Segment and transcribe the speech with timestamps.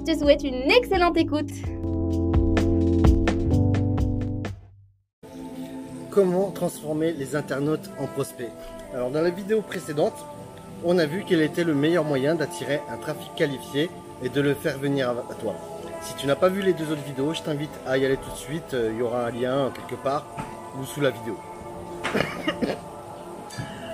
[0.00, 1.50] Je te souhaite une excellente écoute.
[6.10, 8.48] Comment transformer les internautes en prospects?
[8.94, 10.14] Alors dans la vidéo précédente,
[10.84, 13.90] on a vu quel était le meilleur moyen d'attirer un trafic qualifié
[14.22, 15.54] et de le faire venir à toi.
[16.00, 18.30] Si tu n'as pas vu les deux autres vidéos, je t'invite à y aller tout
[18.30, 18.72] de suite.
[18.72, 20.26] Euh, il y aura un lien quelque part
[20.80, 21.36] ou sous la vidéo.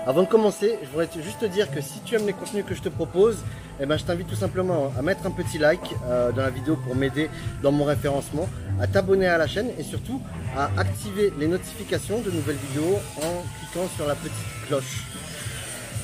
[0.07, 2.77] Avant de commencer, je voudrais juste te dire que si tu aimes les contenus que
[2.77, 3.39] je te propose,
[3.81, 6.77] eh ben, je t'invite tout simplement à mettre un petit like euh, dans la vidéo
[6.77, 7.29] pour m'aider
[7.61, 8.49] dans mon référencement,
[8.81, 10.23] à t'abonner à la chaîne et surtout
[10.57, 14.33] à activer les notifications de nouvelles vidéos en cliquant sur la petite
[14.69, 15.03] cloche.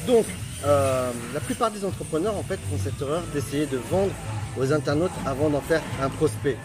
[0.09, 0.27] Donc,
[0.67, 4.13] euh, la plupart des entrepreneurs en fait font cette erreur d'essayer de vendre
[4.59, 6.57] aux internautes avant d'en faire un prospect.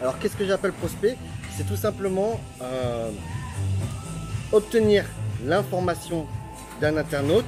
[0.00, 1.16] Alors qu'est-ce que j'appelle prospect?
[1.56, 3.10] C'est tout simplement euh,
[4.52, 5.04] obtenir
[5.44, 6.28] l'information
[6.80, 7.44] d'un internaute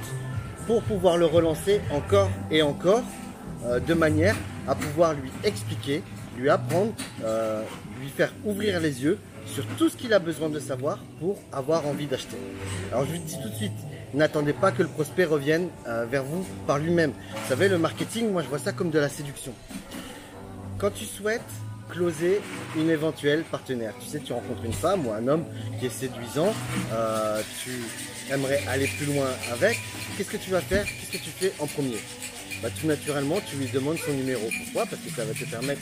[0.65, 3.03] pour pouvoir le relancer encore et encore
[3.65, 4.35] euh, de manière
[4.67, 6.03] à pouvoir lui expliquer,
[6.37, 7.63] lui apprendre, euh,
[8.01, 11.87] lui faire ouvrir les yeux sur tout ce qu'il a besoin de savoir pour avoir
[11.87, 12.37] envie d'acheter.
[12.91, 13.71] Alors je vous dis tout de suite,
[14.13, 15.69] n'attendez pas que le prospect revienne
[16.11, 17.11] vers vous par lui-même.
[17.31, 19.53] Vous savez, le marketing, moi je vois ça comme de la séduction.
[20.77, 21.41] Quand tu souhaites
[21.89, 22.41] closer
[22.75, 23.93] une éventuelle partenaire.
[24.01, 25.45] Tu sais, tu rencontres une femme ou un homme
[25.79, 26.53] qui est séduisant,
[26.91, 27.71] euh, tu
[28.31, 29.77] aimerais aller plus loin avec,
[30.17, 30.85] qu'est-ce que tu vas faire?
[30.85, 31.97] Qu'est-ce que tu fais en premier?
[32.61, 34.47] Bah, Tout naturellement, tu lui demandes son numéro.
[34.63, 34.85] Pourquoi?
[34.85, 35.81] Parce que ça va te permettre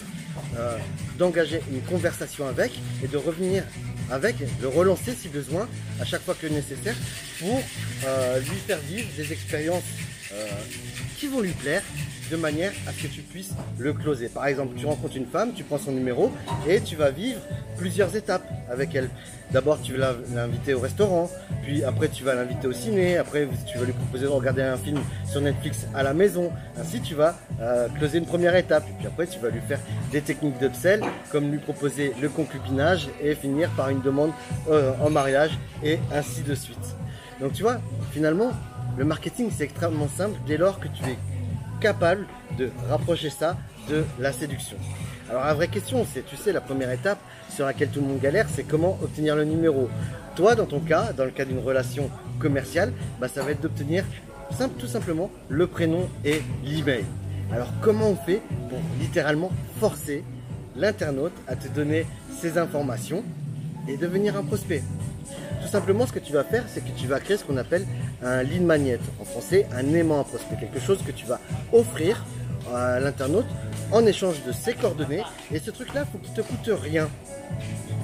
[0.58, 0.78] euh,
[1.18, 2.72] d'engager une conversation avec
[3.04, 3.64] et de revenir
[4.12, 5.68] avec, de relancer si besoin
[6.00, 6.96] à chaque fois que nécessaire
[7.40, 7.60] pour
[8.06, 9.84] euh, lui faire vivre des expériences
[11.18, 11.84] qui vont lui plaire
[12.32, 14.30] de manière à ce que tu puisses le closer.
[14.30, 16.32] Par exemple, tu rencontres une femme, tu prends son numéro
[16.68, 17.40] et tu vas vivre
[17.78, 19.10] plusieurs étapes avec elle.
[19.52, 21.30] D'abord, tu vas l'inviter au restaurant,
[21.64, 24.78] puis après, tu vas l'inviter au ciné, après, tu vas lui proposer de regarder un
[24.78, 25.00] film
[25.30, 26.52] sur Netflix à la maison.
[26.80, 28.86] Ainsi, tu vas euh, closer une première étape.
[28.98, 29.80] Puis après, tu vas lui faire
[30.12, 34.32] des techniques d'upsell, comme lui proposer le concubinage et finir par une demande
[34.70, 35.52] euh, en mariage
[35.84, 36.96] et ainsi de suite.
[37.40, 37.80] Donc, tu vois,
[38.14, 38.52] finalement,
[38.98, 41.18] le marketing, c'est extrêmement simple dès lors que tu es
[41.82, 42.26] capable
[42.58, 43.58] de rapprocher ça
[43.90, 44.78] de la séduction.
[45.30, 47.20] Alors la vraie question, c'est, tu sais, la première étape
[47.50, 49.90] sur laquelle tout le monde galère, c'est comment obtenir le numéro.
[50.36, 54.04] Toi, dans ton cas, dans le cas d'une relation commerciale, bah, ça va être d'obtenir
[54.80, 57.04] tout simplement le prénom et l'email.
[57.52, 60.24] Alors comment on fait pour littéralement forcer
[60.76, 62.06] l'internaute à te donner
[62.40, 63.24] ces informations
[63.88, 64.84] et devenir un prospect?
[65.66, 67.86] Tout simplement, ce que tu vas faire, c'est que tu vas créer ce qu'on appelle
[68.24, 69.00] un lead magnet.
[69.20, 70.58] En français, un aimant à prospect.
[70.60, 71.40] Quelque chose que tu vas
[71.74, 72.24] offrir
[72.72, 73.48] à l'internaute
[73.92, 75.24] en échange de ses coordonnées.
[75.52, 77.10] Et ce truc-là, faut qu'il te coûte rien.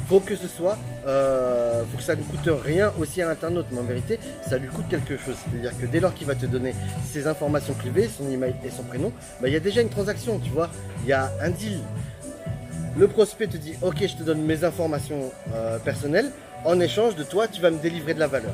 [0.07, 3.79] Faut que ce soit, euh, faut que ça ne coûte rien aussi à l'internaute, mais
[3.79, 4.19] en vérité,
[4.49, 5.35] ça lui coûte quelque chose.
[5.45, 6.73] C'est-à-dire que dès lors qu'il va te donner
[7.05, 10.39] ses informations privées, son email et son prénom, bah, il y a déjà une transaction,
[10.39, 10.69] tu vois.
[11.03, 11.77] Il y a un deal.
[12.97, 16.31] Le prospect te dit, ok, je te donne mes informations euh, personnelles.
[16.63, 18.53] En échange de toi, tu vas me délivrer de la valeur.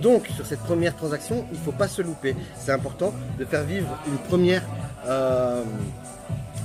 [0.00, 2.34] Donc, sur cette première transaction, il ne faut pas se louper.
[2.58, 4.62] C'est important de faire vivre une première
[5.06, 5.62] euh,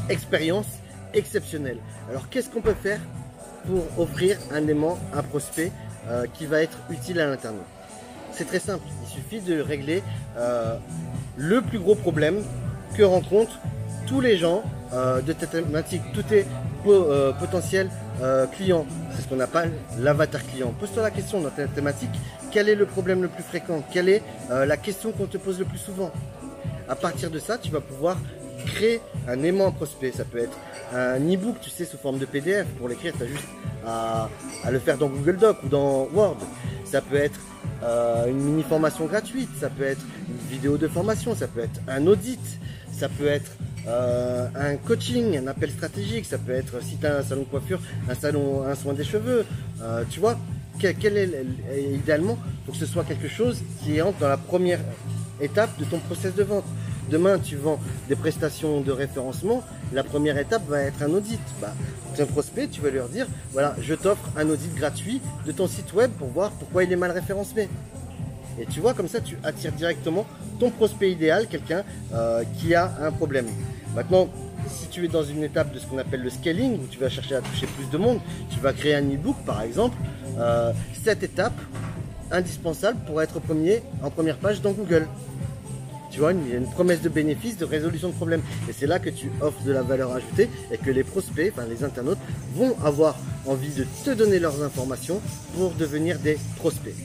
[0.08, 0.68] expérience
[1.14, 1.80] exceptionnelle.
[2.10, 3.00] Alors, qu'est-ce qu'on peut faire
[3.68, 5.72] pour offrir un aimant, un prospect
[6.08, 7.66] euh, qui va être utile à l'internaute?
[8.32, 8.84] C'est très simple.
[9.04, 10.02] Il suffit de régler
[10.38, 10.78] euh,
[11.36, 12.42] le plus gros problème
[12.96, 13.60] que rencontrent
[14.08, 16.24] tous les gens de ta thématique, tous
[16.84, 17.90] tes potentiels
[18.22, 18.86] euh, client,
[19.16, 20.74] c'est ce qu'on appelle l'avatar client.
[20.80, 22.10] Pose-toi la question dans ta thématique,
[22.52, 23.84] quel est le problème le plus fréquent?
[23.92, 26.12] Quelle est euh, la question qu'on te pose le plus souvent?
[26.88, 28.18] À partir de ça, tu vas pouvoir
[28.66, 30.12] créer un aimant prospect.
[30.12, 30.58] Ça peut être
[30.94, 32.68] un e-book, tu sais, sous forme de PDF.
[32.78, 33.48] Pour l'écrire, tu as juste
[33.86, 34.30] à,
[34.70, 36.38] le faire dans Google Doc ou dans Word.
[36.86, 37.40] Ça peut être
[37.84, 41.80] euh, une mini formation gratuite, ça peut être une vidéo de formation, ça peut être
[41.88, 42.40] un audit,
[42.92, 43.52] ça peut être
[43.88, 47.48] euh, un coaching, un appel stratégique, ça peut être si tu as un salon de
[47.48, 47.80] coiffure,
[48.10, 49.46] un salon, un soin des cheveux,
[49.82, 50.38] euh, tu vois,
[50.80, 51.46] quel, est
[51.94, 54.80] idéalement, faut que ce soit quelque chose qui entre dans la première
[55.42, 56.66] étape de ton process de vente?
[57.10, 59.64] Demain, tu vends des prestations de référencement,
[59.94, 61.40] la première étape va être un audit.
[61.60, 61.74] Bah,
[62.20, 65.94] un prospect, tu vas leur dire, voilà, je t'offre un audit gratuit de ton site
[65.94, 67.70] web pour voir pourquoi il est mal référencé.
[68.60, 70.26] Et tu vois, comme ça, tu attires directement
[70.60, 71.84] ton prospect idéal, quelqu'un
[72.14, 73.48] euh, qui a un problème.
[73.96, 74.28] Maintenant,
[74.68, 77.10] si tu es dans une étape de ce qu'on appelle le scaling, où tu vas
[77.10, 78.20] chercher à toucher plus de monde,
[78.52, 79.96] tu vas créer un e-book par exemple,
[80.38, 81.58] euh, cette étape
[82.32, 85.08] indispensable pour être premier en première page dans Google.
[86.20, 88.42] Il y a une promesse de bénéfice, de résolution de problème.
[88.70, 91.66] Et c'est là que tu offres de la valeur ajoutée et que les prospects, enfin
[91.70, 92.18] les internautes,
[92.56, 95.22] vont avoir envie de te donner leurs informations
[95.56, 96.96] pour devenir des prospects.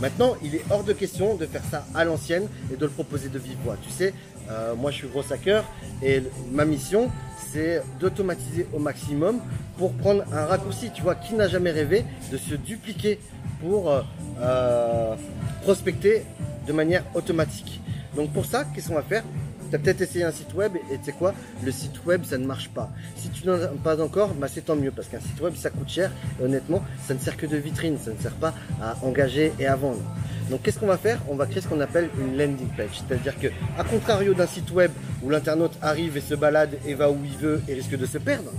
[0.00, 3.28] Maintenant, il est hors de question de faire ça à l'ancienne et de le proposer
[3.28, 3.76] de vive voix.
[3.82, 4.12] Tu sais,
[4.50, 5.64] euh, moi je suis gros hacker
[6.02, 6.22] et
[6.52, 7.10] ma mission
[7.52, 9.38] c'est d'automatiser au maximum
[9.78, 10.90] pour prendre un raccourci.
[10.92, 13.20] Tu vois, qui n'a jamais rêvé de se dupliquer
[13.60, 14.02] pour euh,
[14.40, 15.14] euh,
[15.62, 16.24] prospecter
[16.66, 17.80] de manière automatique?
[18.16, 19.22] Donc pour ça, qu'est-ce qu'on va faire?
[19.68, 21.34] Tu as peut-être essayé un site web et tu sais quoi?
[21.64, 22.90] Le site web, ça ne marche pas.
[23.16, 25.70] Si tu n'en as pas encore, bah c'est tant mieux parce qu'un site web, ça
[25.70, 26.10] coûte cher.
[26.40, 29.66] Et honnêtement, ça ne sert que de vitrine, ça ne sert pas à engager et
[29.66, 30.02] à vendre.
[30.50, 31.20] Donc qu'est-ce qu'on va faire?
[31.28, 33.02] On va créer ce qu'on appelle une landing page.
[33.06, 34.92] C'est-à-dire que, à contrario d'un site web
[35.22, 38.18] où l'internaute arrive et se balade et va où il veut et risque de se
[38.18, 38.52] perdre,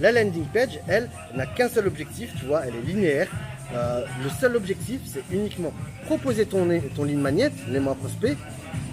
[0.00, 3.28] la landing page, elle, n'a qu'un seul objectif, tu vois, elle est linéaire.
[3.74, 5.72] Euh, le seul objectif, c'est uniquement
[6.04, 8.36] proposer ton, ton ligne magnète, l'aimant prospect,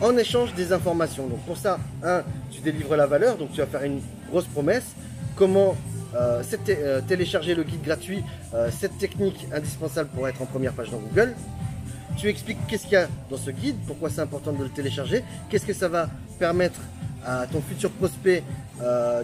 [0.02, 1.28] en échange des informations.
[1.28, 4.86] Donc pour ça, un, tu délivres la valeur, donc tu vas faire une grosse promesse.
[5.36, 5.76] Comment
[6.16, 8.24] euh, euh, télécharger le guide gratuit,
[8.72, 11.36] cette technique indispensable pour être en première page dans Google.
[12.18, 15.24] Tu expliques qu'est-ce qu'il y a dans ce guide, pourquoi c'est important de le télécharger,
[15.50, 16.10] qu'est-ce que ça va
[16.40, 16.82] permettre
[17.26, 18.44] à ton futur prospect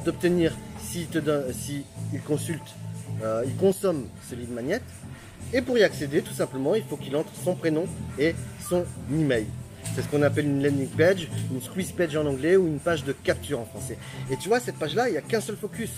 [0.06, 1.08] d'obtenir s'il
[1.54, 1.84] si
[2.26, 2.76] consulte,
[3.46, 4.82] il consomme ce lead magnet.
[5.54, 7.86] Et pour y accéder, tout simplement, il faut qu'il entre son prénom
[8.20, 8.36] et
[8.68, 9.46] son email.
[9.96, 13.04] C'est ce qu'on appelle une landing page, une squeeze page en anglais ou une page
[13.04, 13.98] de capture en français.
[14.32, 15.92] Et tu vois, cette page-là, il n'y a qu'un seul focus.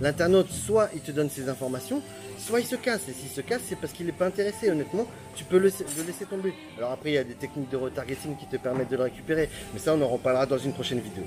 [0.00, 2.02] L'internaute, soit il te donne ses informations,
[2.38, 3.08] soit il se casse.
[3.08, 4.70] Et s'il se casse, c'est parce qu'il n'est pas intéressé.
[4.70, 5.72] Honnêtement, tu peux le,
[6.06, 6.52] laisser tomber.
[6.76, 9.48] Alors après, il y a des techniques de retargeting qui te permettent de le récupérer.
[9.72, 11.24] Mais ça, on en reparlera dans une prochaine vidéo.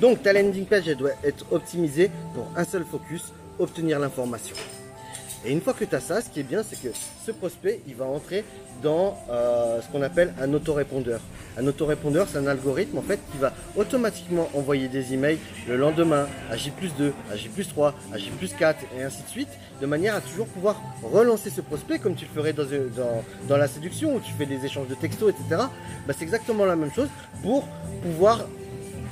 [0.00, 4.56] Donc, ta landing page, elle doit être optimisée pour un seul focus, obtenir l'information.
[5.46, 6.88] Et une fois que tu as ça, ce qui est bien, c'est que
[7.24, 8.44] ce prospect, il va entrer
[8.82, 11.20] dans euh, ce qu'on appelle un autorépondeur.
[11.58, 15.38] Un autorépondeur, c'est un algorithme en fait qui va automatiquement envoyer des emails
[15.68, 19.48] le lendemain à J2, à J3, à J4 et ainsi de suite,
[19.80, 22.64] de manière à toujours pouvoir relancer ce prospect comme tu le ferais dans,
[23.48, 25.62] dans, la séduction où tu fais des échanges de textos, etc.
[26.06, 27.08] Bah, c'est exactement la même chose
[27.42, 27.66] pour
[28.02, 28.46] pouvoir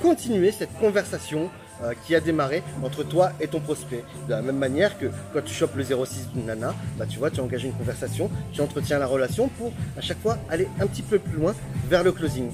[0.01, 1.49] continuer cette conversation
[1.83, 4.03] euh, qui a démarré entre toi et ton prospect.
[4.27, 7.31] De la même manière que quand tu chopes le 06 d'une nana, bah tu vois,
[7.31, 11.01] tu engages une conversation, tu entretiens la relation pour à chaque fois aller un petit
[11.01, 11.53] peu plus loin
[11.89, 12.51] vers le closing.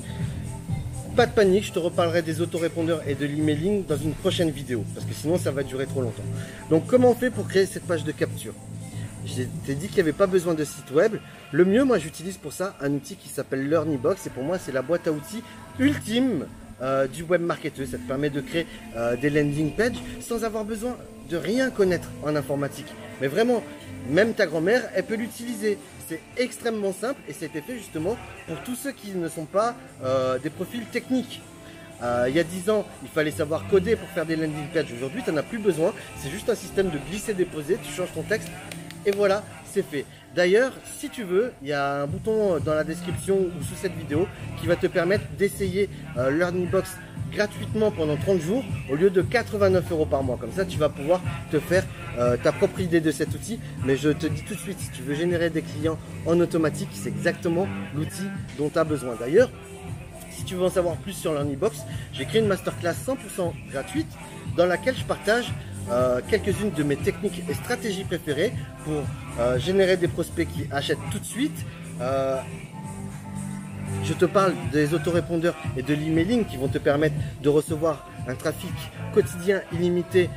[1.15, 4.85] Pas de panique, je te reparlerai des autorépondeurs et de l'emailing dans une prochaine vidéo,
[4.93, 6.23] parce que sinon ça va durer trop longtemps.
[6.69, 8.53] Donc comment on fait pour créer cette page de capture?
[9.25, 11.17] Je t'ai dit qu'il n'y avait pas besoin de site web.
[11.51, 14.27] Le mieux, moi, j'utilise pour ça un outil qui s'appelle LearnyBox.
[14.27, 15.43] Et pour moi, c'est la boîte à outils
[15.77, 16.45] ultime
[16.81, 17.85] euh, du web marketer.
[17.85, 18.65] Ça te permet de créer
[18.95, 20.97] euh, des landing pages sans avoir besoin
[21.29, 22.87] de rien connaître en informatique.
[23.21, 23.63] Mais vraiment,
[24.09, 25.77] même ta grand-mère, elle peut l'utiliser.
[26.07, 28.17] C'est extrêmement simple et été fait justement
[28.47, 31.41] pour tous ceux qui ne sont pas euh, des profils techniques.
[32.27, 34.91] il y a 10 ans, il fallait savoir coder pour faire des landing pages.
[34.95, 35.93] Aujourd'hui, tu n'en as plus besoin.
[36.17, 37.77] C'est juste un système de glisser-déposer.
[37.83, 38.47] Tu changes ton texte
[39.05, 40.05] et voilà, c'est fait.
[40.35, 43.95] D'ailleurs, si tu veux, il y a un bouton dans la description ou sous cette
[43.97, 44.27] vidéo
[44.59, 46.95] qui va te permettre d'essayer euh, Learning Box
[47.31, 50.37] gratuitement pendant 30 jours au lieu de 89 euros par mois.
[50.39, 51.21] Comme ça, tu vas pouvoir
[51.51, 51.83] te faire
[52.17, 53.59] euh, ta propre idée de cet outil.
[53.85, 56.89] Mais je te dis tout de suite, si tu veux générer des clients en automatique,
[56.93, 58.25] c'est exactement l'outil
[58.57, 59.15] dont tu as besoin.
[59.19, 59.49] D'ailleurs,
[60.31, 61.81] si tu veux en savoir plus sur Learning Box,
[62.13, 64.07] j'ai créé une masterclass 100% gratuite
[64.55, 65.51] dans laquelle je partage
[65.91, 69.03] euh, quelques-unes de mes techniques et stratégies préférées pour
[69.39, 71.65] euh, générer des prospects qui achètent tout de suite.
[72.01, 72.37] Euh,
[74.03, 78.35] je te parle des autorépondeurs et de l'emailing qui vont te permettre de recevoir un
[78.35, 78.71] trafic
[79.13, 80.29] quotidien illimité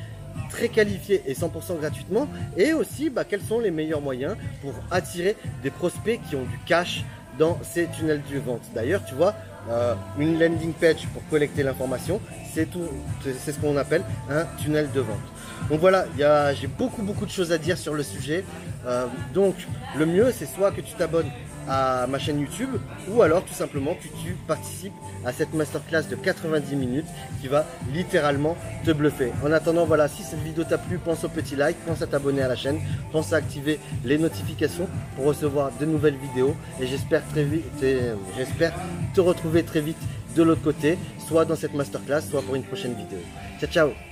[0.49, 5.37] très qualifié et 100% gratuitement et aussi bah, quels sont les meilleurs moyens pour attirer
[5.63, 7.05] des prospects qui ont du cash
[7.39, 8.63] dans ces tunnels de vente.
[8.75, 9.35] D'ailleurs, tu vois,
[10.19, 12.21] une landing page pour collecter l'information,
[12.53, 12.83] c'est tout,
[13.23, 15.32] c'est ce qu'on appelle un tunnel de vente.
[15.71, 16.07] Donc voilà,
[16.55, 18.45] j'ai beaucoup beaucoup de choses à dire sur le sujet.
[18.87, 19.55] Euh, donc
[19.97, 21.31] le mieux c'est soit que tu t'abonnes
[21.69, 22.71] à ma chaîne YouTube
[23.09, 24.93] ou alors tout simplement que tu participes
[25.25, 27.07] à cette masterclass de 90 minutes
[27.41, 29.33] qui va littéralement te bluffer.
[29.45, 32.43] En attendant, voilà, si cette vidéo t'a plu, pense au petit like, pense à t'abonner
[32.43, 32.81] à la chaîne,
[33.13, 37.65] pense à activer les notifications pour recevoir de nouvelles vidéos et j'espère très vite,
[38.37, 38.73] j'espère
[39.15, 39.99] te retrouver très vite
[40.35, 43.19] de l'autre côté, soit dans cette masterclass, soit pour une prochaine vidéo.
[43.61, 44.12] Ciao ciao